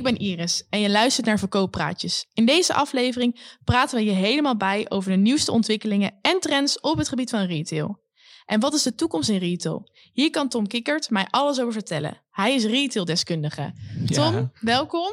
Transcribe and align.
Ik 0.00 0.06
ben 0.06 0.18
Iris 0.18 0.66
en 0.70 0.80
je 0.80 0.90
luistert 0.90 1.26
naar 1.26 1.38
Verkooppraatjes. 1.38 2.26
In 2.34 2.46
deze 2.46 2.74
aflevering 2.74 3.56
praten 3.64 3.98
we 3.98 4.04
je 4.04 4.10
helemaal 4.10 4.56
bij 4.56 4.86
over 4.88 5.10
de 5.10 5.16
nieuwste 5.16 5.52
ontwikkelingen 5.52 6.14
en 6.22 6.40
trends 6.40 6.80
op 6.80 6.98
het 6.98 7.08
gebied 7.08 7.30
van 7.30 7.44
retail. 7.46 8.00
En 8.46 8.60
wat 8.60 8.74
is 8.74 8.82
de 8.82 8.94
toekomst 8.94 9.28
in 9.28 9.38
retail? 9.38 9.90
Hier 10.12 10.30
kan 10.30 10.48
Tom 10.48 10.66
Kikkert 10.66 11.10
mij 11.10 11.26
alles 11.30 11.60
over 11.60 11.72
vertellen. 11.72 12.20
Hij 12.30 12.54
is 12.54 12.64
retaildeskundige. 12.64 13.72
Tom, 14.06 14.32
Ja. 14.34 14.50
welkom. 14.60 15.10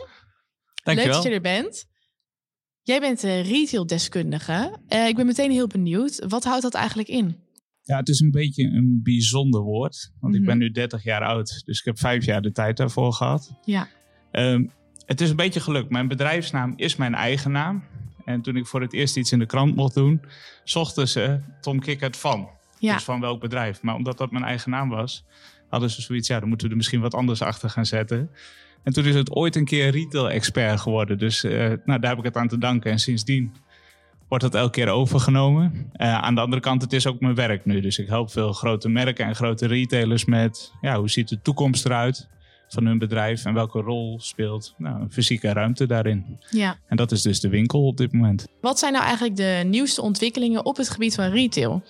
Dankjewel. 0.83 0.95
Leuk 1.13 1.13
dat 1.13 1.23
je 1.23 1.29
er 1.29 1.41
bent. 1.41 1.85
Jij 2.81 2.99
bent 2.99 3.23
uh, 3.23 3.49
retaildeskundige. 3.49 4.77
Uh, 4.89 5.07
ik 5.07 5.15
ben 5.15 5.25
meteen 5.25 5.51
heel 5.51 5.67
benieuwd. 5.67 6.25
Wat 6.27 6.43
houdt 6.43 6.61
dat 6.61 6.73
eigenlijk 6.73 7.07
in? 7.09 7.37
Ja, 7.81 7.97
het 7.97 8.09
is 8.09 8.19
een 8.19 8.31
beetje 8.31 8.63
een 8.63 8.99
bijzonder 9.03 9.61
woord. 9.61 10.11
Want 10.19 10.33
Mhm. 10.33 10.41
ik 10.41 10.47
ben 10.47 10.57
nu 10.57 10.71
30 10.71 11.03
jaar 11.03 11.21
oud. 11.21 11.61
Dus 11.65 11.79
ik 11.79 11.85
heb 11.85 11.99
vijf 11.99 12.25
jaar 12.25 12.41
de 12.41 12.51
tijd 12.51 12.77
daarvoor 12.77 13.13
gehad. 13.13 13.51
Ja. 13.65 13.87
Ehm, 14.31 14.65
het 15.05 15.21
is 15.21 15.29
een 15.29 15.35
beetje 15.35 15.59
gelukt. 15.59 15.89
Mijn 15.89 16.07
bedrijfsnaam 16.07 16.73
is 16.75 16.95
mijn 16.95 17.15
eigen 17.15 17.51
naam. 17.51 17.83
En 18.25 18.41
toen 18.41 18.55
ik 18.55 18.67
voor 18.67 18.81
het 18.81 18.93
eerst 18.93 19.17
iets 19.17 19.31
in 19.31 19.39
de 19.39 19.45
krant 19.45 19.75
mocht 19.75 19.93
doen, 19.93 20.21
zochten 20.63 21.07
ze 21.07 21.39
Tom 21.61 21.79
Kikkert 21.79 22.17
van. 22.17 22.49
Ja. 22.79 22.93
Dus 22.93 23.03
van 23.03 23.19
welk 23.19 23.39
bedrijf. 23.41 23.81
Maar 23.81 23.95
omdat 23.95 24.17
dat 24.17 24.31
mijn 24.31 24.43
eigen 24.43 24.71
naam 24.71 24.89
was, 24.89 25.25
hadden 25.69 25.89
ze 25.89 26.01
zoiets, 26.01 26.27
ja, 26.27 26.39
dan 26.39 26.47
moeten 26.47 26.67
we 26.67 26.71
er 26.71 26.77
misschien 26.77 27.01
wat 27.01 27.13
anders 27.13 27.41
achter 27.41 27.69
gaan 27.69 27.85
zetten. 27.85 28.29
En 28.83 28.93
toen 28.93 29.05
is 29.05 29.15
het 29.15 29.31
ooit 29.31 29.55
een 29.55 29.65
keer 29.65 29.89
retail-expert 29.89 30.79
geworden. 30.79 31.17
Dus 31.17 31.43
eh, 31.43 31.51
nou, 31.85 31.99
daar 31.99 32.09
heb 32.09 32.17
ik 32.17 32.23
het 32.23 32.35
aan 32.35 32.47
te 32.47 32.57
danken. 32.57 32.91
En 32.91 32.99
sindsdien 32.99 33.55
wordt 34.27 34.43
dat 34.43 34.55
elke 34.55 34.71
keer 34.71 34.89
overgenomen. 34.89 35.89
Eh, 35.93 36.13
aan 36.13 36.35
de 36.35 36.41
andere 36.41 36.61
kant, 36.61 36.81
het 36.81 36.93
is 36.93 37.07
ook 37.07 37.19
mijn 37.19 37.35
werk 37.35 37.65
nu. 37.65 37.79
Dus 37.79 37.99
ik 37.99 38.07
help 38.07 38.31
veel 38.31 38.53
grote 38.53 38.89
merken 38.89 39.25
en 39.25 39.35
grote 39.35 39.67
retailers 39.67 40.25
met... 40.25 40.73
Ja, 40.81 40.99
hoe 40.99 41.09
ziet 41.09 41.29
de 41.29 41.41
toekomst 41.41 41.85
eruit 41.85 42.27
van 42.67 42.85
hun 42.85 42.97
bedrijf... 42.97 43.45
en 43.45 43.53
welke 43.53 43.79
rol 43.81 44.19
speelt 44.19 44.73
nou, 44.77 45.01
een 45.01 45.11
fysieke 45.11 45.53
ruimte 45.53 45.85
daarin. 45.85 46.37
ja. 46.49 46.77
En 46.87 46.97
dat 46.97 47.11
is 47.11 47.21
dus 47.21 47.39
de 47.39 47.49
winkel 47.49 47.85
op 47.87 47.97
dit 47.97 48.11
moment. 48.13 48.47
Wat 48.61 48.79
zijn 48.79 48.91
nou 48.93 49.03
eigenlijk 49.05 49.35
de 49.35 49.63
nieuwste 49.65 50.01
ontwikkelingen 50.01 50.65
op 50.65 50.77
het 50.77 50.89
gebied 50.89 51.15
van 51.15 51.29
retail? 51.29 51.83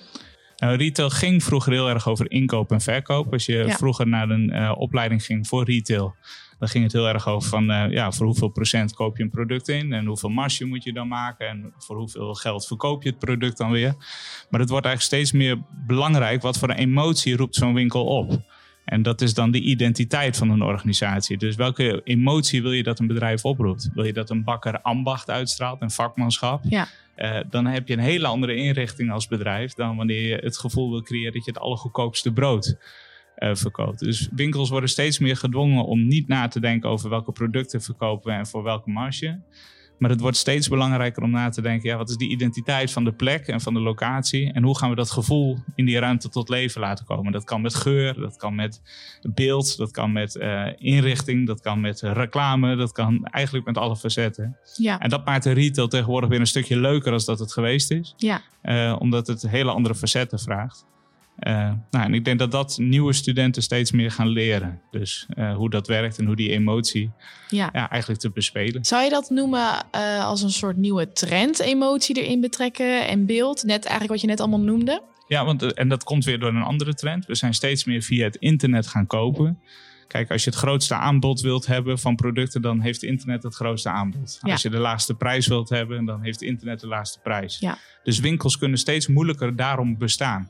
Nou, 0.57 0.77
retail 0.77 1.09
ging 1.09 1.43
vroeger 1.43 1.71
heel 1.71 1.89
erg 1.89 2.07
over 2.07 2.31
inkoop 2.31 2.71
en 2.71 2.81
verkoop. 2.81 3.33
Als 3.33 3.45
je 3.45 3.53
Ja. 3.53 3.75
vroeger 3.75 4.07
naar 4.07 4.29
een 4.29 4.49
eh, 4.51 4.71
opleiding 4.77 5.23
ging 5.25 5.47
voor 5.47 5.63
retail, 5.65 6.15
dan 6.59 6.67
ging 6.67 6.83
het 6.83 6.93
heel 6.93 7.07
erg 7.07 7.27
over 7.27 7.49
van 7.49 7.71
eh, 7.71 7.91
ja, 7.91 8.11
voor 8.11 8.25
hoeveel 8.25 8.47
procent 8.49 8.93
koop 8.93 9.17
je 9.17 9.23
een 9.23 9.29
product 9.29 9.67
in 9.67 9.93
en 9.93 10.05
hoeveel 10.05 10.29
marge 10.29 10.65
moet 10.65 10.83
je 10.83 10.93
dan 10.93 11.07
maken 11.07 11.47
en 11.47 11.73
voor 11.77 11.95
hoeveel 11.97 12.33
geld 12.33 12.67
verkoop 12.67 13.03
je 13.03 13.09
het 13.09 13.19
product 13.19 13.57
dan 13.57 13.71
weer. 13.71 13.93
Maar 14.49 14.59
het 14.59 14.69
wordt 14.69 14.85
eigenlijk 14.85 15.01
steeds 15.01 15.31
meer 15.31 15.57
belangrijk 15.87 16.41
wat 16.41 16.57
voor 16.57 16.69
een 16.69 16.75
emotie 16.77 17.35
roept 17.35 17.55
zo'n 17.55 17.73
winkel 17.73 18.05
op. 18.05 18.41
En 18.87 19.01
dat 19.01 19.21
is 19.21 19.33
dan 19.33 19.51
de 19.51 19.59
identiteit 19.59 20.37
van 20.37 20.49
een 20.49 20.61
organisatie. 20.61 21.37
Dus 21.37 21.55
welke 21.55 22.01
emotie 22.03 22.61
wil 22.61 22.71
je 22.71 22.83
dat 22.83 22.99
een 22.99 23.07
bedrijf 23.07 23.45
oproept? 23.45 23.89
Wil 23.93 24.03
je 24.03 24.13
dat 24.13 24.29
een 24.29 24.43
bakker 24.43 24.81
ambacht 24.81 25.29
uitstraalt 25.29 25.81
en 25.81 25.91
vakmanschap? 25.91 26.63
Ja. 26.63 26.87
Eh, 27.15 27.39
dan 27.49 27.65
heb 27.65 27.87
je 27.87 27.93
een 27.93 27.99
hele 27.99 28.27
andere 28.27 28.55
inrichting 28.55 29.11
als 29.11 29.27
bedrijf 29.27 29.73
dan 29.73 29.95
wanneer 29.95 30.27
je 30.27 30.35
het 30.35 30.57
gevoel 30.57 30.89
wil 30.89 31.01
creëren 31.01 31.33
dat 31.33 31.45
je 31.45 31.51
het 31.51 31.59
allergoedkoopste 31.59 32.33
brood 32.33 32.77
eh, 33.35 33.55
verkoopt. 33.55 33.99
Dus 33.99 34.29
winkels 34.35 34.69
worden 34.69 34.89
steeds 34.89 35.19
meer 35.19 35.37
gedwongen 35.37 35.85
om 35.85 36.07
niet 36.07 36.27
na 36.27 36.47
te 36.47 36.59
denken 36.59 36.89
over 36.89 37.09
welke 37.09 37.31
producten 37.31 37.81
verkopen 37.81 38.31
we 38.31 38.37
en 38.37 38.47
voor 38.47 38.63
welke 38.63 38.89
marge. 38.89 39.39
Maar 39.97 40.09
het 40.09 40.19
wordt 40.19 40.37
steeds 40.37 40.67
belangrijker 40.67 41.23
om 41.23 41.31
na 41.31 41.49
te 41.49 41.61
denken, 41.61 41.89
ja, 41.89 41.97
wat 41.97 42.09
is 42.09 42.17
die 42.17 42.29
identiteit 42.29 42.91
van 42.91 43.03
de 43.03 43.11
plek 43.11 43.47
en 43.47 43.61
van 43.61 43.73
de 43.73 43.79
locatie? 43.79 44.53
En 44.53 44.63
hoe 44.63 44.77
gaan 44.77 44.89
we 44.89 44.95
dat 44.95 45.11
gevoel 45.11 45.57
in 45.75 45.85
die 45.85 45.99
ruimte 45.99 46.29
tot 46.29 46.49
leven 46.49 46.81
laten 46.81 47.05
komen? 47.05 47.31
Dat 47.31 47.43
kan 47.43 47.61
met 47.61 47.75
geur, 47.75 48.19
dat 48.19 48.37
kan 48.37 48.55
met 48.55 48.81
beeld, 49.21 49.77
dat 49.77 49.91
kan 49.91 50.11
met 50.11 50.35
eh, 50.35 50.65
inrichting, 50.77 51.47
dat 51.47 51.61
kan 51.61 51.81
met 51.81 52.01
reclame, 52.01 52.75
dat 52.75 52.91
kan 52.91 53.25
eigenlijk 53.25 53.65
met 53.65 53.77
alle 53.77 53.95
facetten. 53.95 54.57
Ja. 54.75 54.99
En 54.99 55.09
dat 55.09 55.25
maakt 55.25 55.43
de 55.43 55.51
retail 55.51 55.87
tegenwoordig 55.87 56.29
weer 56.29 56.39
een 56.39 56.47
stukje 56.47 56.79
leuker 56.79 57.11
als 57.11 57.25
dat 57.25 57.39
het 57.39 57.53
geweest 57.53 57.91
is. 57.91 58.13
Ja. 58.17 58.41
Eh, 58.61 58.95
omdat 58.99 59.27
het 59.27 59.41
hele 59.41 59.71
andere 59.71 59.95
facetten 59.95 60.39
vraagt. 60.39 60.85
Eh, 61.37 61.71
nou, 61.91 62.05
en 62.05 62.13
ik 62.13 62.25
denk 62.25 62.39
dat 62.39 62.51
dat 62.51 62.77
nieuwe 62.79 63.13
studenten 63.13 63.63
steeds 63.63 63.91
meer 63.91 64.11
gaan 64.11 64.27
leren. 64.27 64.81
Dus 64.91 65.25
eh, 65.29 65.55
hoe 65.55 65.69
dat 65.69 65.87
werkt 65.87 66.17
en 66.17 66.25
hoe 66.25 66.35
die 66.35 66.51
emotie 66.51 67.11
Ja. 67.49 67.69
ja, 67.73 67.89
eigenlijk 67.89 68.21
te 68.21 68.29
bespelen. 68.29 68.85
Zou 68.85 69.03
je 69.03 69.09
dat 69.09 69.29
noemen 69.29 69.85
eh, 69.91 70.25
als 70.25 70.41
een 70.41 70.51
soort 70.51 70.77
nieuwe 70.77 71.11
trend, 71.11 71.59
emotie 71.59 72.23
erin 72.23 72.41
betrekken 72.41 73.07
en 73.07 73.25
beeld? 73.25 73.63
Net 73.63 73.85
eigenlijk 73.85 74.11
wat 74.11 74.21
je 74.21 74.27
net 74.27 74.39
allemaal 74.39 74.59
noemde. 74.59 75.01
Ja, 75.27 75.45
want, 75.45 75.73
en 75.73 75.89
dat 75.89 76.03
komt 76.03 76.25
weer 76.25 76.39
door 76.39 76.49
een 76.49 76.61
andere 76.61 76.93
trend. 76.93 77.25
We 77.25 77.35
zijn 77.35 77.53
steeds 77.53 77.85
meer 77.85 78.01
via 78.01 78.23
het 78.23 78.35
internet 78.35 78.87
gaan 78.87 79.07
kopen. 79.07 79.59
Kijk, 80.07 80.31
als 80.31 80.43
je 80.43 80.49
het 80.49 80.59
grootste 80.59 80.95
aanbod 80.95 81.41
wilt 81.41 81.65
hebben 81.65 81.99
van 81.99 82.15
producten, 82.15 82.61
dan 82.61 82.79
heeft 82.79 83.03
internet 83.03 83.43
het 83.43 83.55
grootste 83.55 83.89
aanbod. 83.89 84.39
Ja. 84.41 84.51
Als 84.51 84.61
je 84.61 84.69
de 84.69 84.77
laagste 84.77 85.13
prijs 85.13 85.47
wilt 85.47 85.69
hebben, 85.69 86.05
dan 86.05 86.21
heeft 86.21 86.41
internet 86.41 86.79
de 86.79 86.87
laagste 86.87 87.19
prijs. 87.19 87.59
Ja. 87.59 87.77
Dus 88.03 88.19
winkels 88.19 88.57
kunnen 88.57 88.79
steeds 88.79 89.07
moeilijker 89.07 89.55
daarom 89.55 89.97
bestaan. 89.97 90.49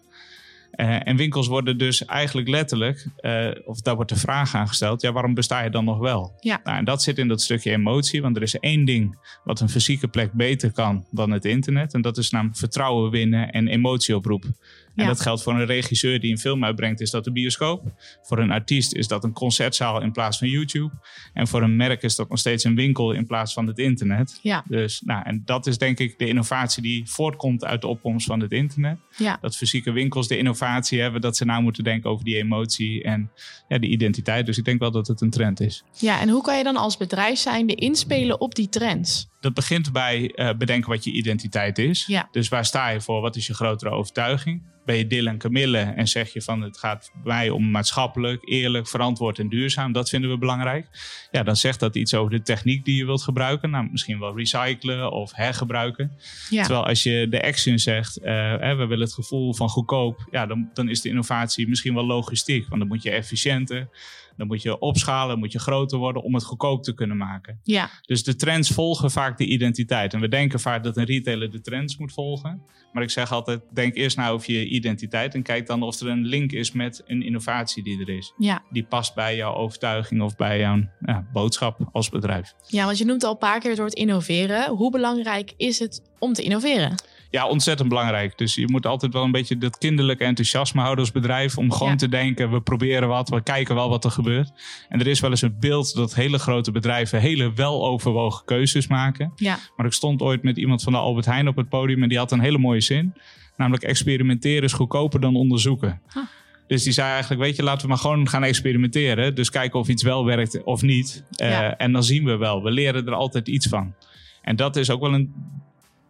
Eh, 0.72 1.08
en 1.08 1.16
winkels 1.16 1.48
worden 1.48 1.78
dus 1.78 2.06
eigenlijk 2.06 2.48
letterlijk, 2.48 3.08
eh, 3.18 3.50
of 3.66 3.82
daar 3.82 3.96
wordt 3.96 4.10
de 4.10 4.20
vraag 4.20 4.56
aan 4.56 4.68
gesteld, 4.68 5.02
ja, 5.02 5.12
waarom 5.12 5.34
besta 5.34 5.64
je 5.64 5.70
dan 5.70 5.86
nog 5.86 5.98
wel? 5.98 6.38
Ja. 6.40 6.62
Nou, 6.64 6.78
en 6.78 6.86
dat 6.86 7.04
zit 7.04 7.18
in 7.18 7.28
dat 7.28 7.42
stukje 7.42 7.72
emotie, 7.72 8.22
want 8.22 8.36
er 8.36 8.42
is 8.42 8.60
één 8.60 8.86
ding 8.86 9.20
wat 9.44 9.60
een 9.60 9.70
fysieke 9.70 10.08
plek 10.08 10.32
beter 10.32 10.72
kan 10.72 11.06
dan 11.12 11.32
het 11.32 11.46
internet. 11.46 11.94
En 11.94 12.02
dat 12.02 12.18
is 12.18 12.30
namelijk 12.30 12.58
vertrouwen 12.58 13.12
winnen 13.12 13.52
en 13.52 13.68
emotie 13.68 14.16
oproepen. 14.16 14.58
En 14.98 15.04
Ja. 15.04 15.10
dat 15.10 15.22
geldt 15.22 15.44
voor 15.44 15.54
een 15.54 15.66
regisseur 15.66 16.20
die 16.20 16.32
een 16.32 16.38
film 16.38 16.64
uitbrengt, 16.64 17.02
is 17.02 17.12
dat 17.12 17.24
de 17.24 17.32
bioscoop. 17.32 17.84
Voor 18.22 18.40
een 18.40 18.52
artiest 18.52 18.94
is 18.94 19.08
dat 19.08 19.24
een 19.24 19.34
concertzaal 19.34 20.02
in 20.02 20.12
plaats 20.12 20.38
van 20.38 20.50
YouTube. 20.50 20.94
En 21.34 21.48
voor 21.48 21.62
een 21.64 21.76
merk 21.76 22.04
is 22.04 22.16
dat 22.16 22.30
nog 22.30 22.40
steeds 22.40 22.64
een 22.64 22.76
winkel 22.76 23.12
in 23.12 23.26
plaats 23.26 23.54
van 23.54 23.68
het 23.68 23.78
internet. 23.80 24.40
Ja. 24.42 24.64
Dus, 24.68 25.02
nou, 25.02 25.24
en 25.26 25.42
dat 25.46 25.68
is 25.68 25.78
denk 25.78 26.00
ik 26.00 26.20
de 26.20 26.28
innovatie 26.28 26.84
die 26.84 27.10
voortkomt 27.10 27.66
uit 27.66 27.82
de 27.82 27.88
opkomst 27.88 28.26
van 28.28 28.40
het 28.40 28.52
internet. 28.52 28.98
Ja. 29.18 29.38
Dat 29.42 29.56
fysieke 29.56 29.92
winkels 29.92 30.28
de 30.28 30.38
innovatie 30.38 31.02
hebben, 31.02 31.22
dat 31.22 31.38
ze 31.38 31.46
nou 31.46 31.62
moeten 31.64 31.84
denken 31.84 32.10
over 32.10 32.26
die 32.26 32.36
emotie 32.36 33.04
en 33.04 33.32
ja, 33.68 33.78
die 33.78 33.90
identiteit. 33.90 34.46
Dus 34.46 34.58
ik 34.58 34.66
denk 34.66 34.80
wel 34.80 34.92
dat 34.92 35.08
het 35.08 35.22
een 35.22 35.30
trend 35.30 35.60
is. 35.60 35.84
Ja, 36.00 36.20
en 36.20 36.30
hoe 36.30 36.42
kan 36.42 36.58
je 36.58 36.64
dan 36.64 36.76
als 36.78 36.98
bedrijf 36.98 37.38
zijnde 37.40 37.76
inspelen 37.76 38.42
op 38.42 38.56
die 38.56 38.70
trends? 38.70 39.28
Dat 39.40 39.54
begint 39.54 39.92
bij 39.92 40.32
eh, 40.36 40.50
bedenken 40.58 40.90
wat 40.90 41.04
je 41.04 41.12
identiteit 41.12 41.78
is. 41.78 42.06
Ja. 42.06 42.28
Dus 42.32 42.48
waar 42.48 42.66
sta 42.66 42.90
je 42.90 43.02
voor? 43.02 43.22
Wat 43.22 43.36
is 43.36 43.48
je 43.48 43.54
grotere 43.54 43.92
overtuiging? 43.92 44.62
Ben 44.88 44.98
je 44.98 45.08
Dil 45.08 45.28
en 45.28 45.38
Camille 45.38 45.78
en 45.78 46.08
zeg 46.08 46.34
je 46.34 46.42
van 46.42 46.62
het 46.62 46.78
gaat 46.78 47.12
bij 47.14 47.34
mij 47.34 47.50
om 47.50 47.72
maatschappelijk, 47.72 48.50
eerlijk, 48.50 48.88
verantwoord 48.88 49.40
en 49.40 49.50
duurzaam. 49.50 49.92
Dat 49.92 50.10
vinden 50.10 50.30
we 50.30 50.38
belangrijk. 50.38 50.88
Ja, 51.32 51.44
dan 51.44 51.56
zegt 51.56 51.80
dat 51.80 51.96
iets 51.96 52.14
over 52.14 52.32
de 52.32 52.42
techniek 52.42 52.86
die 52.86 52.96
je 52.96 53.06
wilt 53.06 53.22
gebruiken. 53.22 53.70
Nou, 53.70 53.88
misschien 53.92 54.20
wel 54.20 54.38
recyclen 54.38 55.12
of 55.12 55.34
hergebruiken. 55.34 56.12
Ja. 56.50 56.64
Terwijl 56.64 56.86
als 56.86 57.04
je 57.04 57.28
de 57.30 57.44
action 57.44 57.80
zegt, 57.80 58.18
eh, 58.18 58.34
hè, 58.60 58.76
we 58.76 58.86
willen 58.86 59.06
het 59.06 59.14
gevoel 59.14 59.54
van 59.54 59.70
goedkoop. 59.70 60.28
Ja, 60.32 60.46
dan, 60.46 60.70
dan 60.74 60.90
is 60.90 61.02
de 61.02 61.10
innovatie 61.10 61.68
misschien 61.68 61.94
wel 61.94 62.06
logistiek. 62.06 62.68
Want 62.68 62.80
dan 62.80 62.88
moet 62.88 63.04
je 63.04 63.12
efficiënter, 63.12 63.90
dan 64.38 64.48
moet 64.48 64.62
je 64.62 64.80
opschalen, 64.80 65.40
moet 65.40 65.52
je 65.52 65.60
groter 65.60 65.98
worden 65.98 66.24
om 66.24 66.34
het 66.34 66.44
goedkoop 66.44 66.84
te 66.84 66.94
kunnen 66.94 67.18
maken. 67.18 67.60
Ja. 67.64 67.90
Dus 68.02 68.24
de 68.24 68.36
trends 68.36 68.70
volgen 68.70 69.12
vaak 69.12 69.38
de 69.38 69.46
identiteit. 69.46 70.14
En 70.14 70.20
we 70.20 70.28
denken 70.28 70.60
vaak 70.60 70.84
dat 70.84 70.98
een 70.98 71.06
retailer 71.06 71.52
de 71.52 71.62
trends 71.62 71.98
moet 71.98 72.14
volgen. 72.14 72.62
Maar 72.92 73.04
ik 73.04 73.10
zeg 73.10 73.32
altijd, 73.32 73.62
denk 73.74 73.96
eerst 73.96 74.18
nou 74.18 74.34
over 74.34 74.54
je 74.54 74.68
identiteit. 74.78 75.34
En 75.34 75.42
kijk 75.44 75.68
dan 75.68 75.82
of 75.82 76.00
er 76.00 76.08
een 76.08 76.26
link 76.26 76.52
is 76.52 76.72
met 76.72 77.04
een 77.06 77.22
innovatie 77.24 77.84
die 77.84 78.00
er 78.02 78.10
is. 78.10 78.34
Ja. 78.38 78.62
Die 78.72 78.84
past 78.84 79.16
bij 79.16 79.36
jouw 79.36 79.54
overtuiging 79.54 80.22
of 80.22 80.36
bij 80.36 80.60
jouw 80.60 80.80
ja, 81.06 81.28
boodschap 81.34 81.80
als 81.92 82.10
bedrijf. 82.10 82.54
ja, 82.68 82.86
want 82.86 82.98
je 82.98 83.06
noemt 83.06 83.24
al 83.24 83.32
een 83.32 83.38
paar 83.38 83.60
keer 83.60 83.70
het 83.70 83.80
woord 83.80 83.94
innoveren. 83.94 84.70
Hoe 84.70 84.92
belangrijk 84.92 85.54
is 85.58 85.80
het 85.80 86.02
om 86.20 86.34
te 86.34 86.42
innoveren? 86.42 86.96
Ja, 87.30 87.48
ontzettend 87.48 87.90
belangrijk. 87.90 88.38
Dus 88.38 88.56
je 88.56 88.68
moet 88.72 88.86
altijd 88.86 89.14
wel 89.14 89.24
een 89.24 89.32
beetje 89.32 89.58
dat 89.58 89.78
kinderlijke 89.78 90.24
enthousiasme 90.24 90.82
houden 90.82 91.04
als 91.04 91.14
bedrijf. 91.14 91.58
Om 91.58 91.72
gewoon 91.72 91.92
Ja. 91.92 91.96
te 91.98 92.10
denken, 92.10 92.52
we 92.52 92.62
proberen 92.62 93.08
wat, 93.08 93.30
we 93.30 93.44
kijken 93.44 93.76
wel 93.76 93.90
wat 93.90 94.06
er 94.06 94.12
gebeurt. 94.12 94.52
En 94.90 95.00
er 95.00 95.08
is 95.08 95.20
wel 95.20 95.30
eens 95.30 95.42
een 95.42 95.56
beeld 95.60 95.96
dat 95.96 96.16
hele 96.16 96.38
grote 96.40 96.72
bedrijven 96.72 97.20
hele 97.20 97.54
weloverwogen 97.54 98.46
keuzes 98.46 98.88
maken. 98.88 99.32
Ja. 99.36 99.58
Maar 99.76 99.86
ik 99.86 99.94
stond 99.94 100.22
ooit 100.22 100.44
met 100.44 100.58
iemand 100.58 100.84
van 100.84 100.94
de 100.94 101.00
Albert 101.00 101.26
Heijn 101.26 101.48
op 101.48 101.56
het 101.56 101.70
podium 101.70 102.04
en 102.04 102.10
die 102.10 102.18
had 102.18 102.32
een 102.32 102.40
hele 102.40 102.58
mooie 102.58 102.82
zin. 102.82 103.14
Namelijk 103.58 103.84
experimenteren 103.84 104.64
is 104.64 104.74
goedkoper 104.74 105.20
dan 105.20 105.36
onderzoeken. 105.36 106.02
Ah. 106.14 106.24
Dus 106.68 106.84
die 106.84 106.94
zei 106.94 107.12
eigenlijk, 107.12 107.42
weet 107.42 107.56
je, 107.56 107.64
laten 107.64 107.82
we 107.82 107.88
maar 107.88 107.98
gewoon 107.98 108.30
gaan 108.30 108.44
experimenteren. 108.44 109.36
Dus 109.36 109.50
kijken 109.50 109.80
of 109.80 109.88
iets 109.88 110.04
wel 110.04 110.26
werkt 110.26 110.64
of 110.64 110.82
niet. 110.82 111.24
Eh, 111.36 111.50
Ja. 111.50 111.78
En 111.78 111.92
dan 111.92 112.04
zien 112.04 112.24
we 112.26 112.36
wel. 112.38 112.64
We 112.64 112.72
leren 112.72 113.08
er 113.08 113.14
altijd 113.14 113.48
iets 113.48 113.68
van. 113.68 113.94
En 114.42 114.56
dat 114.56 114.76
is 114.76 114.90
ook 114.90 115.02
wel 115.02 115.14
een 115.14 115.34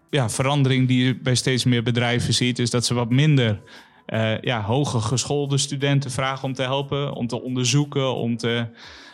ja, 0.10 0.30
verandering 0.30 0.88
die 0.88 1.06
je 1.06 1.16
bij 1.16 1.36
steeds 1.36 1.64
meer 1.64 1.84
bedrijven 1.84 2.34
ziet. 2.34 2.60
Is 2.60 2.70
dat 2.70 2.86
ze 2.86 2.94
wat 2.94 3.10
minder 3.10 3.62
eh, 4.06 4.42
ja, 4.42 4.62
hoger 4.62 5.02
geschoolde 5.02 5.58
studenten 5.58 6.12
vragen 6.12 6.44
om 6.44 6.54
te 6.54 6.62
helpen. 6.62 7.14
Om 7.14 7.28
te 7.28 7.42
onderzoeken, 7.42 8.16
om 8.16 8.38
te 8.38 8.66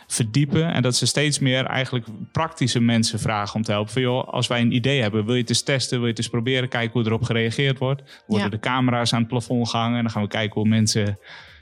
verdiepen. 0.06 0.72
En 0.72 0.82
dat 0.82 0.96
ze 0.96 1.06
steeds 1.06 1.38
meer 1.38 1.64
eigenlijk 1.64 2.06
praktische 2.32 2.80
mensen 2.80 3.18
vragen 3.18 3.54
om 3.54 3.62
te 3.62 3.72
helpen. 3.72 3.92
Van, 3.92 4.02
joh, 4.02 4.28
als 4.28 4.46
wij 4.46 4.60
een 4.60 4.72
idee 4.74 5.02
hebben, 5.02 5.24
wil 5.24 5.34
je 5.34 5.40
het 5.40 5.48
eens 5.48 5.62
testen, 5.62 5.96
wil 5.96 6.04
je 6.04 6.10
het 6.10 6.18
eens 6.18 6.28
proberen, 6.28 6.68
kijken 6.68 6.92
hoe 6.92 7.04
erop 7.04 7.22
gereageerd 7.22 7.78
wordt. 7.78 8.22
Worden 8.26 8.46
Ja. 8.46 8.52
de 8.52 8.58
camera's 8.58 9.12
aan 9.12 9.18
het 9.18 9.28
plafond 9.28 9.68
gehangen 9.68 9.96
en 9.96 10.02
dan 10.02 10.12
gaan 10.12 10.22
we 10.22 10.28
kijken 10.28 10.60
hoe 10.60 10.68
mensen 10.68 11.18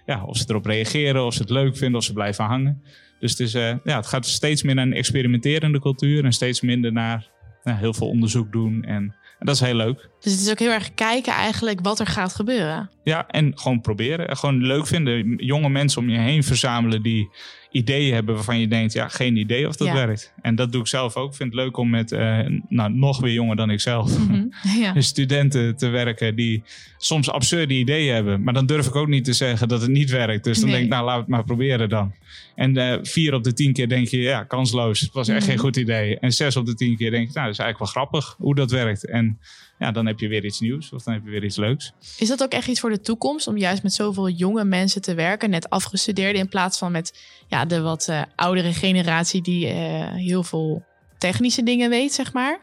ja, 0.06 0.24
of 0.24 0.36
ze 0.36 0.44
erop 0.46 0.66
reageren, 0.66 1.26
of 1.26 1.34
ze 1.34 1.40
het 1.40 1.50
leuk 1.50 1.76
vinden, 1.76 1.98
of 1.98 2.04
ze 2.04 2.12
blijven 2.12 2.44
hangen. 2.44 2.82
Dus 3.20 3.30
het, 3.30 3.40
is, 3.40 3.52
ja, 3.52 3.80
het 3.84 4.06
gaat 4.06 4.26
steeds 4.26 4.62
meer 4.62 4.74
naar 4.74 4.86
een 4.86 4.92
experimenterende 4.92 5.80
cultuur 5.80 6.24
en 6.24 6.32
steeds 6.32 6.60
minder 6.60 6.92
naar 6.92 7.30
heel 7.62 7.94
veel 7.94 8.08
onderzoek 8.08 8.52
doen 8.52 8.84
en 8.84 9.14
en 9.42 9.48
dat 9.48 9.56
is 9.56 9.60
heel 9.60 9.74
leuk. 9.74 10.08
Dus 10.20 10.32
het 10.32 10.40
is 10.40 10.50
ook 10.50 10.58
heel 10.58 10.70
erg 10.70 10.94
kijken 10.94 11.32
eigenlijk 11.32 11.80
wat 11.80 12.00
er 12.00 12.06
gaat 12.06 12.34
gebeuren. 12.34 12.90
Ja, 13.04 13.26
en 13.28 13.52
gewoon 13.54 13.80
proberen. 13.80 14.36
Gewoon 14.36 14.62
leuk 14.62 14.86
vinden. 14.86 15.36
Jonge 15.36 15.68
mensen 15.68 16.00
om 16.00 16.08
je 16.08 16.18
heen 16.18 16.42
verzamelen 16.42 17.02
die 17.02 17.28
ideeën 17.72 18.14
hebben 18.14 18.34
waarvan 18.34 18.58
je 18.58 18.68
denkt, 18.68 18.92
ja, 18.92 19.08
geen 19.08 19.36
idee 19.36 19.68
of 19.68 19.76
dat 19.76 19.92
werkt. 19.92 20.32
En 20.42 20.54
dat 20.54 20.72
doe 20.72 20.80
ik 20.80 20.86
zelf 20.86 21.16
ook. 21.16 21.30
Ik 21.30 21.36
vind 21.36 21.52
het 21.52 21.62
leuk 21.62 21.76
om 21.76 21.90
met, 21.90 22.12
uh, 22.12 22.38
nou, 22.68 22.92
nog 22.92 23.20
weer 23.20 23.32
jonger 23.32 23.56
dan 23.56 23.70
ik 23.70 23.80
zelf, 23.80 24.18
mhm, 24.18 24.44
ja. 24.82 25.00
studenten 25.00 25.76
te 25.76 25.88
werken 25.88 26.36
die 26.36 26.62
soms 26.96 27.30
absurde 27.30 27.74
ideeën 27.74 28.14
hebben. 28.14 28.42
Maar 28.42 28.54
dan 28.54 28.66
durf 28.66 28.86
ik 28.86 28.94
ook 28.94 29.08
niet 29.08 29.24
te 29.24 29.32
zeggen 29.32 29.68
dat 29.68 29.80
het 29.80 29.90
niet 29.90 30.10
werkt. 30.10 30.44
Dus 30.44 30.60
dan 30.60 30.70
denk 30.70 30.84
ik, 30.84 30.90
nou, 30.90 31.04
laat 31.04 31.18
het 31.18 31.28
maar 31.28 31.44
proberen 31.44 31.88
dan. 31.88 32.14
En 32.54 32.78
uh, 32.78 32.94
vier 33.02 33.34
op 33.34 33.44
de 33.44 33.52
tien 33.52 33.72
keer 33.72 33.88
denk 33.88 34.08
je, 34.08 34.20
ja, 34.20 34.44
kansloos. 34.44 35.00
Het 35.00 35.12
was 35.12 35.28
echt 35.28 35.44
geen 35.44 35.54
mhm. 35.54 35.64
goed 35.64 35.76
idee. 35.76 36.18
En 36.18 36.32
zes 36.32 36.56
op 36.56 36.66
de 36.66 36.74
tien 36.74 36.96
keer 36.96 37.10
denk 37.10 37.26
je, 37.26 37.32
nou, 37.32 37.46
dat 37.46 37.54
is 37.54 37.60
eigenlijk 37.60 37.78
wel 37.78 38.02
grappig 38.02 38.34
hoe 38.38 38.54
dat 38.54 38.70
werkt. 38.70 39.06
En 39.06 39.38
ja, 39.82 39.92
dan 39.92 40.06
heb 40.06 40.20
je 40.20 40.28
weer 40.28 40.44
iets 40.44 40.60
nieuws 40.60 40.92
of 40.92 41.02
dan 41.02 41.14
heb 41.14 41.24
je 41.24 41.30
weer 41.30 41.44
iets 41.44 41.56
leuks. 41.56 41.92
Is 42.18 42.28
dat 42.28 42.42
ook 42.42 42.52
echt 42.52 42.68
iets 42.68 42.80
voor 42.80 42.90
de 42.90 43.00
toekomst 43.00 43.46
om 43.46 43.56
juist 43.56 43.82
met 43.82 43.92
zoveel 43.92 44.28
jonge 44.28 44.64
mensen 44.64 45.02
te 45.02 45.14
werken, 45.14 45.50
net 45.50 45.70
afgestudeerden, 45.70 46.40
in 46.40 46.48
plaats 46.48 46.78
van 46.78 46.92
met 46.92 47.18
ja, 47.48 47.64
de 47.64 47.80
wat 47.80 48.06
uh, 48.10 48.22
oudere 48.36 48.72
generatie 48.72 49.42
die 49.42 49.66
uh, 49.66 49.74
heel 50.14 50.42
veel 50.42 50.84
technische 51.18 51.62
dingen 51.62 51.90
weet, 51.90 52.12
zeg 52.12 52.32
maar? 52.32 52.60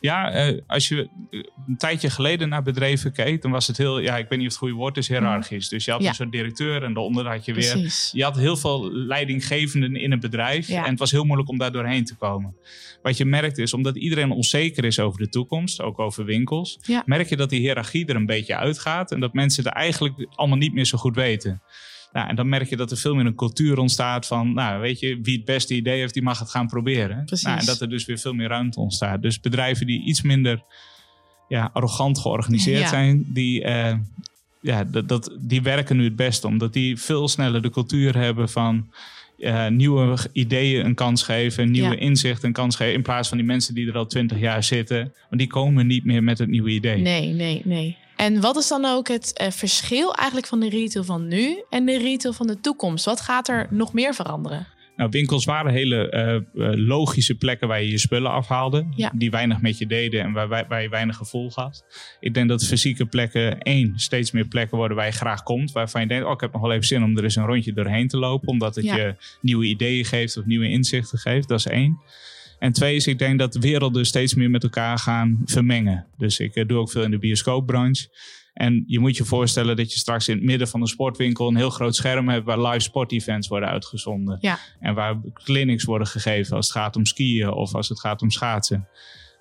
Ja, 0.00 0.48
uh, 0.48 0.60
als 0.66 0.88
je 0.88 1.08
een 1.66 1.76
tijdje 1.76 2.10
geleden 2.10 2.48
naar 2.48 2.62
bedrijven 2.62 3.12
keek, 3.12 3.42
dan 3.42 3.50
was 3.50 3.66
het 3.66 3.76
heel, 3.76 3.98
ja, 3.98 4.16
ik 4.16 4.28
weet 4.28 4.38
niet 4.38 4.46
of 4.46 4.52
het 4.52 4.62
goede 4.62 4.74
woord 4.74 4.96
is, 4.96 5.08
hiërarchisch. 5.08 5.68
Dus 5.68 5.84
je 5.84 5.90
had 5.90 6.04
een 6.04 6.14
soort 6.14 6.32
directeur 6.32 6.82
en 6.82 6.92
daaronder 6.92 7.26
had 7.28 7.44
je 7.44 7.54
weer. 7.54 8.08
Je 8.12 8.22
had 8.24 8.36
heel 8.36 8.56
veel 8.56 8.92
leidinggevenden 8.92 9.96
in 9.96 10.12
een 10.12 10.20
bedrijf. 10.20 10.68
En 10.68 10.90
het 10.90 10.98
was 10.98 11.10
heel 11.10 11.24
moeilijk 11.24 11.48
om 11.48 11.58
daar 11.58 11.72
doorheen 11.72 12.04
te 12.04 12.16
komen. 12.16 12.56
Wat 13.02 13.16
je 13.16 13.24
merkt 13.24 13.58
is, 13.58 13.72
omdat 13.72 13.96
iedereen 13.96 14.30
onzeker 14.30 14.84
is 14.84 14.98
over 14.98 15.18
de 15.18 15.28
toekomst, 15.28 15.82
ook 15.82 15.98
over 15.98 16.24
winkels, 16.24 16.78
merk 17.04 17.28
je 17.28 17.36
dat 17.36 17.50
die 17.50 17.60
hiërarchie 17.60 18.06
er 18.06 18.16
een 18.16 18.26
beetje 18.26 18.56
uitgaat. 18.56 19.12
En 19.12 19.20
dat 19.20 19.32
mensen 19.32 19.64
er 19.64 19.72
eigenlijk 19.72 20.26
allemaal 20.34 20.58
niet 20.58 20.74
meer 20.74 20.84
zo 20.84 20.98
goed 20.98 21.14
weten. 21.14 21.62
Nou, 22.16 22.28
en 22.28 22.36
dan 22.36 22.48
merk 22.48 22.68
je 22.68 22.76
dat 22.76 22.90
er 22.90 22.96
veel 22.96 23.14
meer 23.14 23.26
een 23.26 23.34
cultuur 23.34 23.78
ontstaat 23.78 24.26
van, 24.26 24.54
nou, 24.54 24.80
weet 24.80 25.00
je, 25.00 25.18
wie 25.22 25.36
het 25.36 25.44
beste 25.44 25.74
idee 25.74 25.98
heeft, 25.98 26.14
die 26.14 26.22
mag 26.22 26.38
het 26.38 26.50
gaan 26.50 26.66
proberen. 26.66 27.24
Nou, 27.42 27.58
en 27.58 27.64
dat 27.64 27.80
er 27.80 27.88
dus 27.88 28.04
weer 28.04 28.18
veel 28.18 28.32
meer 28.32 28.48
ruimte 28.48 28.80
ontstaat. 28.80 29.22
Dus 29.22 29.40
bedrijven 29.40 29.86
die 29.86 30.04
iets 30.04 30.22
minder 30.22 30.62
ja, 31.48 31.70
arrogant 31.72 32.18
georganiseerd 32.18 32.88
zijn, 32.88 33.24
die, 33.28 33.64
uh, 33.64 33.94
ja, 34.60 34.84
dat, 34.84 35.08
dat, 35.08 35.36
die 35.40 35.62
werken 35.62 35.96
nu 35.96 36.04
het 36.04 36.16
beste, 36.16 36.46
omdat 36.46 36.72
die 36.72 36.96
veel 36.96 37.28
sneller 37.28 37.62
de 37.62 37.70
cultuur 37.70 38.16
hebben 38.16 38.48
van 38.48 38.90
uh, 39.38 39.68
nieuwe 39.68 40.18
ideeën 40.32 40.84
een 40.84 40.94
kans 40.94 41.22
geven, 41.22 41.70
nieuwe 41.70 41.96
inzichten 41.96 42.48
een 42.48 42.54
kans 42.54 42.76
geven, 42.76 42.94
in 42.94 43.02
plaats 43.02 43.28
van 43.28 43.36
die 43.36 43.46
mensen 43.46 43.74
die 43.74 43.88
er 43.88 43.96
al 43.96 44.06
twintig 44.06 44.38
jaar 44.38 44.64
zitten. 44.64 45.12
Want 45.28 45.40
die 45.40 45.50
komen 45.50 45.86
niet 45.86 46.04
meer 46.04 46.22
met 46.22 46.38
het 46.38 46.48
nieuwe 46.48 46.70
idee. 46.70 47.00
Nee, 47.00 47.32
nee, 47.32 47.62
nee. 47.64 47.96
En 48.16 48.40
wat 48.40 48.56
is 48.56 48.68
dan 48.68 48.84
ook 48.84 49.08
het 49.08 49.40
uh, 49.42 49.50
verschil 49.50 50.14
eigenlijk 50.14 50.48
van 50.48 50.60
de 50.60 50.68
retail 50.68 51.04
van 51.04 51.28
nu 51.28 51.64
en 51.70 51.84
de 51.84 51.98
retail 51.98 52.34
van 52.34 52.46
de 52.46 52.60
toekomst? 52.60 53.04
Wat 53.04 53.20
gaat 53.20 53.48
er 53.48 53.66
nog 53.70 53.92
meer 53.92 54.14
veranderen? 54.14 54.66
Nou, 54.96 55.10
winkels 55.10 55.44
waren 55.44 55.72
hele 55.72 56.44
uh, 56.54 56.70
logische 56.86 57.34
plekken 57.34 57.68
waar 57.68 57.82
je 57.82 57.90
je 57.90 57.98
spullen 57.98 58.30
afhaalde. 58.30 58.86
Ja. 58.94 59.12
Die 59.14 59.30
weinig 59.30 59.60
met 59.60 59.78
je 59.78 59.86
deden 59.86 60.22
en 60.22 60.32
waar, 60.32 60.48
waar, 60.68 60.82
je 60.82 60.88
weinig 60.88 61.16
gevoel 61.16 61.50
had. 61.54 61.84
Ik 62.20 62.34
denk 62.34 62.48
dat 62.48 62.66
fysieke 62.66 63.06
plekken, 63.06 63.60
één, 63.60 63.92
steeds 63.96 64.30
meer 64.30 64.46
plekken 64.48 64.76
worden 64.76 64.96
waar 64.96 65.06
je 65.06 65.12
graag 65.12 65.42
komt. 65.42 65.72
Waarvan 65.72 66.00
je 66.00 66.06
denkt, 66.06 66.26
oh, 66.26 66.32
ik 66.32 66.40
heb 66.40 66.52
nog 66.52 66.62
wel 66.62 66.72
even 66.72 66.86
zin 66.86 67.02
om 67.02 67.16
er 67.16 67.24
eens 67.24 67.36
een 67.36 67.46
rondje 67.46 67.72
doorheen 67.72 68.08
te 68.08 68.18
lopen. 68.18 68.48
Omdat 68.48 68.74
het 68.74 68.84
je 68.84 69.14
nieuwe 69.40 69.64
ideeën 69.64 70.04
geeft 70.04 70.36
of 70.36 70.44
nieuwe 70.44 70.68
inzichten 70.68 71.18
geeft. 71.18 71.48
Dat 71.48 71.58
is 71.58 71.66
één. 71.66 72.00
En 72.58 72.72
twee 72.72 72.96
is, 72.96 73.06
ik 73.06 73.18
denk 73.18 73.38
dat 73.38 73.54
werelden 73.54 74.06
steeds 74.06 74.34
meer 74.34 74.50
met 74.50 74.62
elkaar 74.62 74.98
gaan 74.98 75.42
vermengen. 75.44 76.06
Dus 76.18 76.38
ik 76.38 76.56
uh, 76.56 76.66
doe 76.66 76.78
ook 76.78 76.90
veel 76.90 77.02
in 77.02 77.10
de 77.10 77.18
bioscoopbranche. 77.18 78.08
En 78.52 78.84
je 78.86 78.98
moet 78.98 79.16
je 79.16 79.24
voorstellen 79.24 79.76
dat 79.76 79.92
je 79.92 79.98
straks 79.98 80.28
in 80.28 80.36
het 80.36 80.44
midden 80.44 80.68
van 80.68 80.80
een 80.80 80.86
sportwinkel 80.86 81.48
een 81.48 81.56
heel 81.56 81.70
groot 81.70 81.94
scherm 81.94 82.28
hebt 82.28 82.44
waar 82.44 82.60
live 82.60 82.80
sportevents 82.80 83.48
worden 83.48 83.68
uitgezonden. 83.68 84.38
Ja. 84.40 84.58
En 84.80 84.94
waar 84.94 85.20
clinics 85.32 85.84
worden 85.84 86.06
gegeven 86.06 86.56
als 86.56 86.66
het 86.66 86.76
gaat 86.76 86.96
om 86.96 87.06
skiën 87.06 87.50
of 87.50 87.74
als 87.74 87.88
het 87.88 88.00
gaat 88.00 88.22
om 88.22 88.30
schaatsen. 88.30 88.88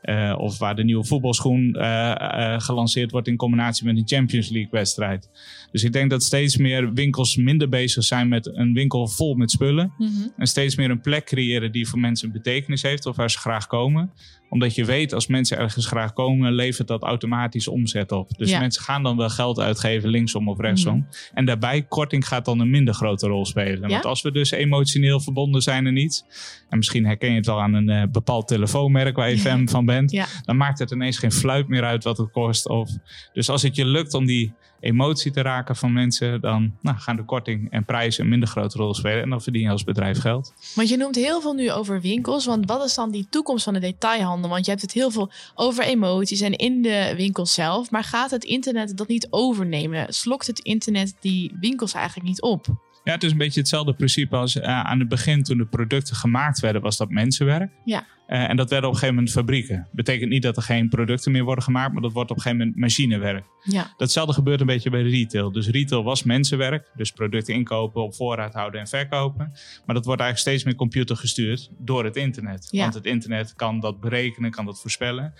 Uh, 0.09 0.35
of 0.37 0.57
waar 0.57 0.75
de 0.75 0.83
nieuwe 0.83 1.05
voetbalschoen 1.05 1.75
uh, 1.77 1.81
uh, 1.81 2.59
gelanceerd 2.59 3.11
wordt 3.11 3.27
in 3.27 3.35
combinatie 3.35 3.85
met 3.85 3.97
een 3.97 4.07
Champions 4.07 4.49
League 4.49 4.71
wedstrijd. 4.71 5.29
Dus 5.71 5.83
ik 5.83 5.93
denk 5.93 6.09
dat 6.09 6.23
steeds 6.23 6.57
meer 6.57 6.93
winkels 6.93 7.35
minder 7.35 7.69
bezig 7.69 8.03
zijn 8.03 8.27
met 8.27 8.55
een 8.55 8.73
winkel 8.73 9.07
vol 9.07 9.35
met 9.35 9.51
spullen. 9.51 9.93
Mm 9.97 10.07
-hmm. 10.07 10.33
En 10.37 10.47
steeds 10.47 10.75
meer 10.75 10.89
een 10.89 11.01
plek 11.01 11.25
creëren 11.25 11.71
die 11.71 11.87
voor 11.87 11.99
mensen 11.99 12.27
een 12.27 12.33
betekenis 12.33 12.81
heeft 12.81 13.05
of 13.05 13.15
waar 13.15 13.31
ze 13.31 13.37
graag 13.37 13.67
komen 13.67 14.11
omdat 14.55 14.75
je 14.75 14.85
weet, 14.85 15.13
als 15.13 15.27
mensen 15.27 15.57
ergens 15.57 15.85
graag 15.85 16.13
komen, 16.13 16.53
levert 16.53 16.87
dat 16.87 17.03
automatisch 17.03 17.67
omzet 17.67 18.11
op. 18.11 18.29
Dus 18.37 18.51
mensen 18.51 18.83
gaan 18.83 19.03
dan 19.03 19.17
wel 19.17 19.29
geld 19.29 19.59
uitgeven, 19.59 20.09
linksom 20.09 20.49
of 20.49 20.59
rechtsom. 20.59 20.97
Mhm. 20.97 21.07
En 21.33 21.45
daarbij, 21.45 21.81
korting 21.81 22.27
gaat 22.27 22.45
dan 22.45 22.59
een 22.59 22.69
minder 22.69 22.93
grote 22.93 23.27
rol 23.27 23.45
spelen. 23.45 23.89
Want 23.89 24.05
als 24.05 24.21
we 24.21 24.31
dus 24.31 24.51
emotioneel 24.51 25.19
verbonden 25.19 25.61
zijn 25.61 25.87
en 25.87 25.97
iets, 25.97 26.23
en 26.69 26.77
misschien 26.77 27.05
herken 27.05 27.29
je 27.29 27.35
het 27.35 27.45
wel 27.45 27.61
aan 27.61 27.73
een 27.73 27.89
uh, 27.89 28.03
bepaald 28.11 28.47
telefoonmerk 28.47 29.15
waar 29.15 29.29
je 29.29 29.39
fan 29.47 29.69
van 29.69 29.85
bent, 29.85 30.25
dan 30.45 30.57
maakt 30.57 30.79
het 30.79 30.91
ineens 30.91 31.17
geen 31.17 31.31
fluit 31.31 31.67
meer 31.67 31.83
uit 31.83 32.03
wat 32.03 32.17
het 32.17 32.31
kost. 32.31 32.67
Of, 32.67 32.89
dus 33.33 33.49
als 33.49 33.61
het 33.61 33.75
je 33.75 33.85
lukt 33.85 34.13
om 34.13 34.25
die 34.25 34.53
emotie 34.85 35.31
te 35.31 35.41
raken 35.41 35.75
van 35.75 35.93
mensen, 35.93 36.41
dan 36.41 36.73
nou, 36.81 36.97
gaan 36.97 37.15
de 37.15 37.25
korting 37.25 37.71
en 37.71 37.85
prijzen 37.85 38.23
een 38.23 38.29
minder 38.29 38.49
grote 38.49 38.77
rol 38.77 38.93
spelen. 38.93 39.21
En 39.21 39.29
dan 39.29 39.41
verdien 39.41 39.61
je 39.61 39.69
als 39.69 39.83
bedrijf 39.83 40.19
geld. 40.19 40.53
Want 40.75 40.89
je 40.89 40.97
noemt 40.97 41.15
heel 41.15 41.41
veel 41.41 41.53
nu 41.53 41.71
over 41.71 42.01
winkels. 42.01 42.45
Want 42.45 42.65
wat 42.65 42.83
is 42.83 42.95
dan 42.95 43.11
die 43.11 43.27
toekomst 43.29 43.63
van 43.63 43.73
de 43.73 43.79
detailhandel? 43.79 44.44
Want 44.49 44.65
je 44.65 44.71
hebt 44.71 44.83
het 44.83 44.91
heel 44.91 45.11
veel 45.11 45.31
over 45.55 45.83
emoties 45.83 46.41
en 46.41 46.53
in 46.53 46.81
de 46.81 47.13
winkel 47.17 47.45
zelf. 47.45 47.91
Maar 47.91 48.03
gaat 48.03 48.31
het 48.31 48.43
internet 48.43 48.97
dat 48.97 49.07
niet 49.07 49.27
overnemen? 49.29 50.13
Slokt 50.13 50.47
het 50.47 50.59
internet 50.59 51.15
die 51.19 51.55
winkels 51.59 51.93
eigenlijk 51.93 52.27
niet 52.27 52.41
op? 52.41 52.67
Ja, 53.03 53.13
het 53.13 53.23
is 53.23 53.31
een 53.31 53.37
beetje 53.37 53.59
hetzelfde 53.59 53.93
principe 53.93 54.35
als 54.35 54.55
uh, 54.55 54.63
aan 54.63 54.99
het 54.99 55.09
begin 55.09 55.43
toen 55.43 55.57
de 55.57 55.65
producten 55.65 56.15
gemaakt 56.15 56.59
werden, 56.59 56.81
was 56.81 56.97
dat 56.97 57.09
mensenwerk. 57.09 57.71
Ja. 57.83 58.05
Uh, 58.27 58.49
en 58.49 58.55
dat 58.55 58.69
werden 58.69 58.89
op 58.89 58.95
een 58.95 59.01
gegeven 59.01 59.15
moment 59.15 59.33
fabrieken. 59.33 59.87
Betekent 59.91 60.29
niet 60.29 60.41
dat 60.41 60.57
er 60.57 60.63
geen 60.63 60.89
producten 60.89 61.31
meer 61.31 61.43
worden 61.43 61.63
gemaakt, 61.63 61.93
maar 61.93 62.01
dat 62.01 62.11
wordt 62.11 62.31
op 62.31 62.35
een 62.35 62.41
gegeven 62.41 62.65
moment 62.65 62.81
machinewerk. 62.81 63.45
Ja. 63.63 63.93
Datzelfde 63.97 64.33
gebeurt 64.33 64.59
een 64.59 64.65
beetje 64.65 64.89
bij 64.89 65.01
retail. 65.01 65.51
Dus 65.51 65.67
retail 65.67 66.03
was 66.03 66.23
mensenwerk, 66.23 66.91
dus 66.95 67.11
producten 67.11 67.53
inkopen, 67.53 68.03
op 68.03 68.15
voorraad 68.15 68.53
houden 68.53 68.79
en 68.79 68.87
verkopen. 68.87 69.51
Maar 69.85 69.95
dat 69.95 70.05
wordt 70.05 70.21
eigenlijk 70.21 70.37
steeds 70.37 70.63
meer 70.63 70.75
computer 70.75 71.15
gestuurd 71.15 71.69
door 71.77 72.03
het 72.03 72.15
internet. 72.15 72.67
Ja. 72.71 72.81
Want 72.81 72.93
het 72.93 73.05
internet 73.05 73.53
kan 73.55 73.79
dat 73.79 73.99
berekenen, 73.99 74.51
kan 74.51 74.65
dat 74.65 74.81
voorspellen. 74.81 75.33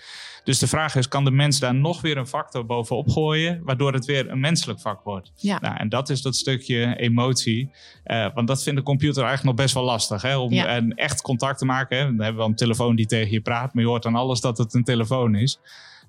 Dus 0.44 0.58
de 0.58 0.66
vraag 0.66 0.94
is, 0.94 1.08
kan 1.08 1.24
de 1.24 1.30
mens 1.30 1.58
daar 1.58 1.74
nog 1.74 2.00
weer 2.00 2.16
een 2.16 2.26
factor 2.26 2.66
bovenop 2.66 3.08
gooien, 3.08 3.60
waardoor 3.64 3.92
het 3.92 4.04
weer 4.04 4.30
een 4.30 4.40
menselijk 4.40 4.80
vak 4.80 5.04
wordt? 5.04 5.32
Ja. 5.36 5.58
Nou, 5.60 5.76
en 5.76 5.88
dat 5.88 6.08
is 6.08 6.22
dat 6.22 6.36
stukje 6.36 6.96
emotie. 6.96 7.70
Uh, 8.06 8.26
want 8.34 8.48
dat 8.48 8.62
vindt 8.62 8.78
de 8.78 8.84
computer 8.84 9.22
eigenlijk 9.24 9.56
nog 9.56 9.64
best 9.64 9.74
wel 9.74 9.84
lastig. 9.84 10.22
Hè? 10.22 10.36
Om 10.36 10.52
ja. 10.52 10.76
een 10.76 10.94
echt 10.94 11.22
contact 11.22 11.58
te 11.58 11.64
maken. 11.64 11.98
Hè? 11.98 12.04
Dan 12.04 12.20
hebben 12.20 12.42
we 12.42 12.48
een 12.48 12.56
telefoon 12.56 12.74
die 12.96 13.06
tegen 13.06 13.32
je 13.32 13.40
praat, 13.40 13.74
maar 13.74 13.82
je 13.82 13.88
hoort 13.88 14.06
aan 14.06 14.14
alles 14.14 14.40
dat 14.40 14.58
het 14.58 14.74
een 14.74 14.84
telefoon 14.84 15.34
is. 15.34 15.58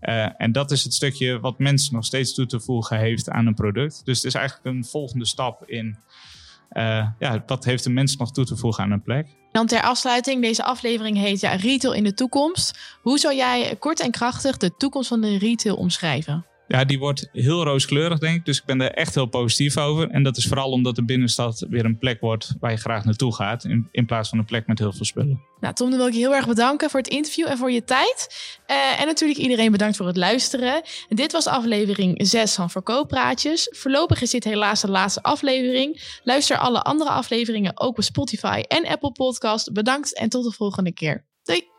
Uh, 0.01 0.41
en 0.41 0.51
dat 0.51 0.71
is 0.71 0.83
het 0.83 0.93
stukje 0.93 1.39
wat 1.39 1.59
mensen 1.59 1.93
nog 1.93 2.05
steeds 2.05 2.33
toe 2.33 2.45
te 2.45 2.59
voegen 2.59 2.99
heeft 2.99 3.29
aan 3.29 3.45
een 3.45 3.53
product. 3.53 4.01
Dus 4.05 4.17
het 4.17 4.25
is 4.25 4.33
eigenlijk 4.33 4.75
een 4.75 4.85
volgende 4.85 5.25
stap 5.25 5.63
in 5.65 5.97
uh, 6.71 7.07
ja, 7.19 7.43
wat 7.45 7.65
heeft 7.65 7.83
de 7.83 7.89
mens 7.89 8.17
nog 8.17 8.31
toe 8.31 8.45
te 8.45 8.57
voegen 8.57 8.83
aan 8.83 8.91
een 8.91 9.01
plek. 9.01 9.27
Dan 9.51 9.67
ter 9.67 9.81
afsluiting, 9.81 10.41
deze 10.41 10.63
aflevering 10.63 11.17
heet 11.17 11.39
ja, 11.39 11.55
Retail 11.55 11.93
in 11.93 12.03
de 12.03 12.13
toekomst. 12.13 12.97
Hoe 13.01 13.19
zou 13.19 13.35
jij 13.35 13.75
kort 13.79 13.99
en 13.99 14.11
krachtig 14.11 14.57
de 14.57 14.75
toekomst 14.77 15.07
van 15.07 15.21
de 15.21 15.37
retail 15.37 15.75
omschrijven? 15.75 16.45
Ja, 16.67 16.85
die 16.85 16.99
wordt 16.99 17.29
heel 17.31 17.63
rooskleurig, 17.63 18.19
denk 18.19 18.35
ik. 18.35 18.45
Dus 18.45 18.57
ik 18.57 18.65
ben 18.65 18.81
er 18.81 18.91
echt 18.91 19.15
heel 19.15 19.25
positief 19.25 19.77
over. 19.77 20.09
En 20.09 20.23
dat 20.23 20.37
is 20.37 20.45
vooral 20.45 20.71
omdat 20.71 20.95
de 20.95 21.05
binnenstad 21.05 21.65
weer 21.69 21.85
een 21.85 21.97
plek 21.97 22.19
wordt 22.19 22.53
waar 22.59 22.71
je 22.71 22.77
graag 22.77 23.05
naartoe 23.05 23.35
gaat. 23.35 23.65
In, 23.91 24.05
plaats 24.05 24.29
van 24.29 24.37
een 24.37 24.45
plek 24.45 24.67
met 24.67 24.79
heel 24.79 24.93
veel 24.93 25.05
spullen. 25.05 25.41
Nou, 25.59 25.73
Tom, 25.73 25.89
dan 25.89 25.97
wil 25.97 26.07
ik 26.07 26.13
je 26.13 26.19
heel 26.19 26.35
erg 26.35 26.47
bedanken 26.47 26.89
voor 26.89 26.99
het 26.99 27.09
interview 27.09 27.47
en 27.47 27.57
voor 27.57 27.71
je 27.71 27.83
tijd. 27.83 28.27
Uh, 28.67 29.01
en 29.01 29.05
natuurlijk 29.05 29.39
iedereen 29.39 29.71
bedankt 29.71 29.97
voor 29.97 30.07
het 30.07 30.17
luisteren. 30.17 30.81
En 31.09 31.15
dit 31.15 31.31
was 31.31 31.47
aflevering 31.47 32.27
6 32.27 32.55
van 32.55 32.69
Verkooppraatjes. 32.69 33.67
Voorlopig 33.71 34.21
is 34.21 34.29
dit 34.29 34.43
helaas 34.43 34.81
de 34.81 34.89
laatste 34.89 35.21
aflevering. 35.21 36.19
Luister 36.23 36.57
alle 36.57 36.81
andere 36.81 37.09
afleveringen 37.09 37.79
ook 37.79 37.97
op 37.97 38.03
Spotify 38.03 38.63
en 38.67 38.87
Apple 38.87 39.11
Podcast. 39.11 39.73
Bedankt 39.73 40.17
en 40.17 40.29
tot 40.29 40.43
de 40.43 40.51
volgende 40.51 40.93
keer. 40.93 41.25
Doei! 41.43 41.76